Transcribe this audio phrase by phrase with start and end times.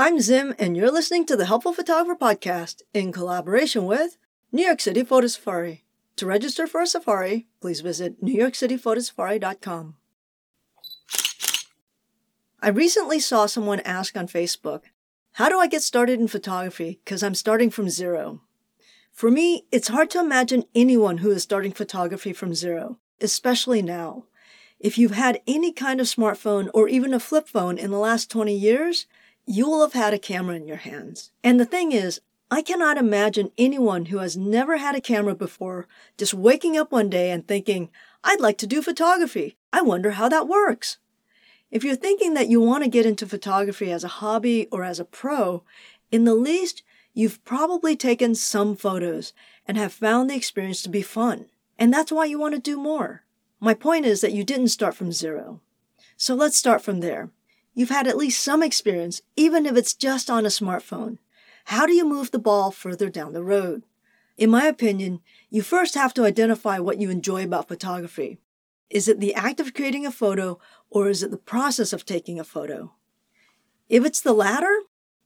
[0.00, 4.16] I'm Zim, and you're listening to the Helpful Photographer Podcast in collaboration with
[4.50, 5.84] New York City Photo Safari.
[6.16, 9.96] To register for a safari, please visit newyorkcityphotosafari.com.
[12.62, 14.84] I recently saw someone ask on Facebook,
[15.32, 16.98] How do I get started in photography?
[17.04, 18.40] Because I'm starting from zero.
[19.12, 24.24] For me, it's hard to imagine anyone who is starting photography from zero, especially now.
[24.78, 28.30] If you've had any kind of smartphone or even a flip phone in the last
[28.30, 29.04] 20 years,
[29.50, 31.32] you will have had a camera in your hands.
[31.42, 32.20] And the thing is,
[32.52, 37.10] I cannot imagine anyone who has never had a camera before just waking up one
[37.10, 37.90] day and thinking,
[38.22, 39.56] I'd like to do photography.
[39.72, 40.98] I wonder how that works.
[41.68, 45.00] If you're thinking that you want to get into photography as a hobby or as
[45.00, 45.64] a pro,
[46.12, 49.32] in the least, you've probably taken some photos
[49.66, 51.46] and have found the experience to be fun.
[51.76, 53.24] And that's why you want to do more.
[53.58, 55.60] My point is that you didn't start from zero.
[56.16, 57.30] So let's start from there.
[57.80, 61.16] You've had at least some experience, even if it's just on a smartphone.
[61.64, 63.84] How do you move the ball further down the road?
[64.36, 68.36] In my opinion, you first have to identify what you enjoy about photography.
[68.90, 70.58] Is it the act of creating a photo
[70.90, 72.92] or is it the process of taking a photo?
[73.88, 74.80] If it's the latter,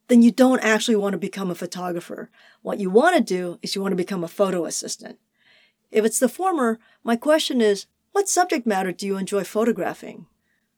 [0.07, 2.29] then you don't actually want to become a photographer.
[2.61, 5.19] What you want to do is you want to become a photo assistant.
[5.91, 10.27] If it's the former, my question is, what subject matter do you enjoy photographing?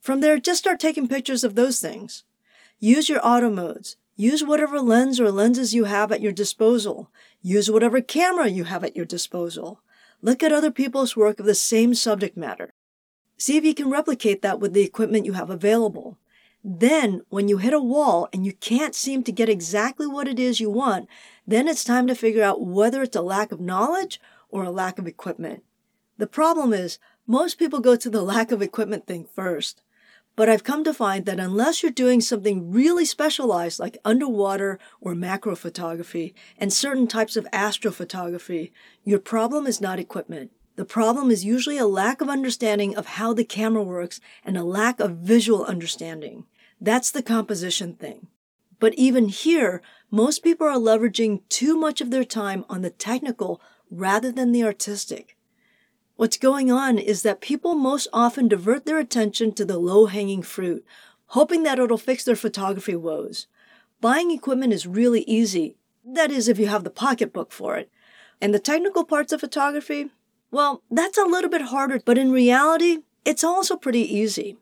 [0.01, 2.23] From there, just start taking pictures of those things.
[2.79, 3.97] Use your auto modes.
[4.15, 7.11] Use whatever lens or lenses you have at your disposal.
[7.41, 9.81] Use whatever camera you have at your disposal.
[10.21, 12.73] Look at other people's work of the same subject matter.
[13.37, 16.17] See if you can replicate that with the equipment you have available.
[16.63, 20.39] Then, when you hit a wall and you can't seem to get exactly what it
[20.39, 21.07] is you want,
[21.45, 24.97] then it's time to figure out whether it's a lack of knowledge or a lack
[24.97, 25.63] of equipment.
[26.17, 29.83] The problem is, most people go to the lack of equipment thing first.
[30.37, 35.15] But I've come to find that unless you're doing something really specialized like underwater or
[35.15, 38.71] macro photography and certain types of astrophotography,
[39.03, 40.51] your problem is not equipment.
[40.75, 44.63] The problem is usually a lack of understanding of how the camera works and a
[44.63, 46.45] lack of visual understanding.
[46.79, 48.27] That's the composition thing.
[48.79, 49.81] But even here,
[50.11, 54.63] most people are leveraging too much of their time on the technical rather than the
[54.63, 55.36] artistic.
[56.17, 60.41] What's going on is that people most often divert their attention to the low hanging
[60.41, 60.83] fruit,
[61.27, 63.45] hoping that it'll fix their photography woes.
[64.01, 65.75] Buying equipment is really easy.
[66.03, 67.91] That is, if you have the pocketbook for it.
[68.41, 70.09] And the technical parts of photography?
[70.49, 74.57] Well, that's a little bit harder, but in reality, it's also pretty easy.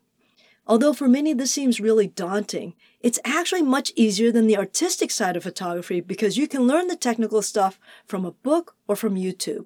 [0.66, 5.36] Although for many this seems really daunting, it's actually much easier than the artistic side
[5.36, 9.64] of photography because you can learn the technical stuff from a book or from YouTube.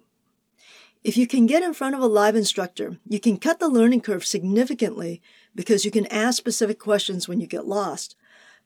[1.02, 4.02] If you can get in front of a live instructor, you can cut the learning
[4.02, 5.22] curve significantly
[5.54, 8.16] because you can ask specific questions when you get lost.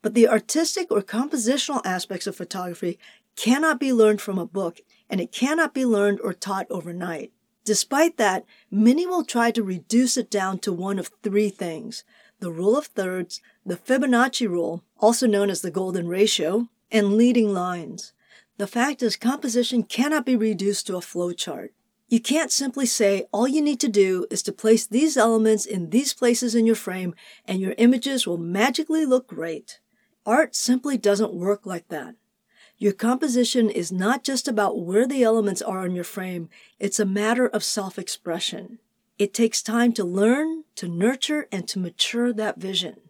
[0.02, 2.98] But the artistic or compositional aspects of photography
[3.36, 7.30] cannot be learned from a book, and it cannot be learned or taught overnight.
[7.64, 12.02] Despite that, many will try to reduce it down to one of three things
[12.40, 17.54] the rule of thirds, the Fibonacci rule, also known as the golden ratio, and leading
[17.54, 18.12] lines.
[18.58, 21.70] The fact is, composition cannot be reduced to a flowchart.
[22.14, 25.90] You can't simply say all you need to do is to place these elements in
[25.90, 27.12] these places in your frame
[27.44, 29.80] and your images will magically look great.
[30.24, 32.14] Art simply doesn't work like that.
[32.78, 37.04] Your composition is not just about where the elements are in your frame, it's a
[37.04, 38.78] matter of self expression.
[39.18, 43.00] It takes time to learn, to nurture, and to mature that vision.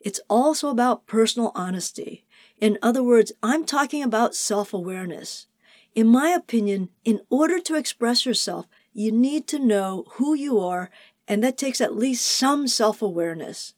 [0.00, 2.24] It's also about personal honesty.
[2.62, 5.48] In other words, I'm talking about self awareness.
[5.96, 10.90] In my opinion, in order to express yourself, you need to know who you are,
[11.26, 13.72] and that takes at least some self awareness.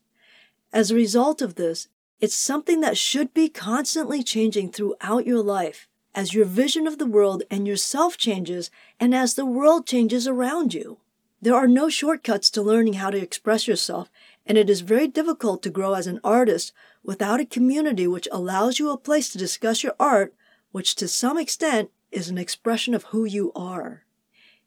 [0.73, 1.87] As a result of this,
[2.19, 7.07] it's something that should be constantly changing throughout your life as your vision of the
[7.07, 8.69] world and yourself changes
[8.99, 10.99] and as the world changes around you.
[11.41, 14.11] There are no shortcuts to learning how to express yourself,
[14.45, 16.73] and it is very difficult to grow as an artist
[17.05, 20.35] without a community which allows you a place to discuss your art,
[20.73, 24.05] which to some extent is an expression of who you are.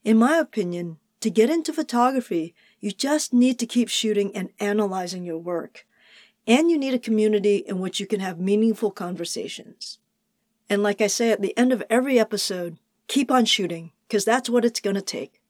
[0.04, 5.24] In my opinion, to get into photography, you just need to keep shooting and analyzing
[5.24, 5.86] your work.
[6.48, 10.00] And you need a community in which you can have meaningful conversations.
[10.70, 12.78] And like I say at the end of every episode,
[13.08, 15.41] keep on shooting, because that's what it's going to take.